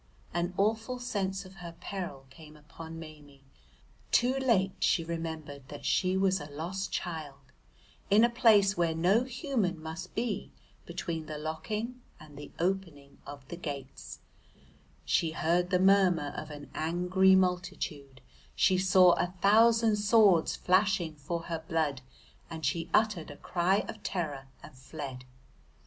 An 0.33 0.55
awful 0.57 0.97
sense 0.97 1.45
of 1.45 1.57
her 1.57 1.75
peril 1.79 2.25
came 2.31 2.57
upon 2.57 2.97
Maimie, 2.97 3.43
too 4.09 4.33
late 4.33 4.73
she 4.79 5.03
remembered 5.03 5.67
that 5.67 5.85
she 5.85 6.17
was 6.17 6.41
a 6.41 6.49
lost 6.49 6.91
child 6.91 7.51
in 8.09 8.23
a 8.23 8.29
place 8.31 8.75
where 8.75 8.95
no 8.95 9.25
human 9.25 9.79
must 9.79 10.15
be 10.15 10.51
between 10.87 11.27
the 11.27 11.37
locking 11.37 12.01
and 12.19 12.35
the 12.35 12.49
opening 12.57 13.19
of 13.27 13.47
the 13.49 13.55
gates, 13.55 14.21
she 15.05 15.33
heard 15.33 15.69
the 15.69 15.77
murmur 15.77 16.33
of 16.35 16.49
an 16.49 16.71
angry 16.73 17.35
multitude, 17.35 18.21
she 18.55 18.79
saw 18.79 19.11
a 19.19 19.35
thousand 19.39 19.97
swords 19.97 20.55
flashing 20.55 21.13
for 21.13 21.43
her 21.43 21.63
blood, 21.67 22.01
and 22.49 22.65
she 22.65 22.89
uttered 22.91 23.29
a 23.29 23.37
cry 23.37 23.85
of 23.87 24.01
terror 24.01 24.47
and 24.63 24.75
fled. 24.75 25.25